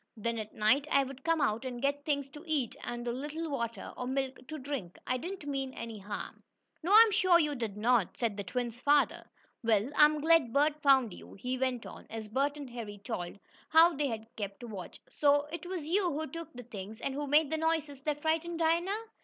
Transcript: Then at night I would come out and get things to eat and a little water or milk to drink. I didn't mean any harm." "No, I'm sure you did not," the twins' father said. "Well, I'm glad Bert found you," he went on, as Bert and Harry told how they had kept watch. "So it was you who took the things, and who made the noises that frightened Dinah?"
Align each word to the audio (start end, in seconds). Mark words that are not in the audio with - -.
Then 0.17 0.39
at 0.39 0.55
night 0.55 0.87
I 0.89 1.03
would 1.03 1.23
come 1.23 1.41
out 1.41 1.63
and 1.63 1.79
get 1.79 2.03
things 2.05 2.27
to 2.31 2.43
eat 2.47 2.75
and 2.83 3.07
a 3.07 3.11
little 3.11 3.51
water 3.51 3.93
or 3.95 4.07
milk 4.07 4.39
to 4.47 4.57
drink. 4.57 4.97
I 5.05 5.17
didn't 5.17 5.45
mean 5.47 5.75
any 5.75 5.99
harm." 5.99 6.41
"No, 6.81 6.91
I'm 6.95 7.11
sure 7.11 7.37
you 7.37 7.53
did 7.53 7.77
not," 7.77 8.17
the 8.17 8.43
twins' 8.43 8.79
father 8.79 9.23
said. 9.23 9.23
"Well, 9.83 9.91
I'm 9.95 10.19
glad 10.19 10.51
Bert 10.53 10.81
found 10.81 11.13
you," 11.13 11.35
he 11.35 11.55
went 11.55 11.85
on, 11.85 12.07
as 12.09 12.27
Bert 12.29 12.57
and 12.57 12.71
Harry 12.71 12.97
told 12.97 13.37
how 13.69 13.95
they 13.95 14.07
had 14.07 14.25
kept 14.37 14.63
watch. 14.63 14.99
"So 15.07 15.45
it 15.53 15.67
was 15.67 15.85
you 15.85 16.11
who 16.11 16.25
took 16.25 16.51
the 16.53 16.63
things, 16.63 16.99
and 17.01 17.13
who 17.13 17.27
made 17.27 17.51
the 17.51 17.57
noises 17.57 18.01
that 18.01 18.23
frightened 18.23 18.57
Dinah?" 18.57 18.97